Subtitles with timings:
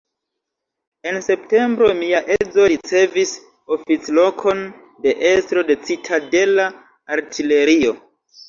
[1.09, 3.35] En septembro mia edzo ricevis
[3.77, 4.65] oficlokon
[5.07, 6.67] de estro de citadela
[7.19, 7.97] artilerio.